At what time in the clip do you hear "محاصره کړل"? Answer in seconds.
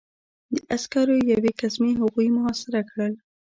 2.35-3.13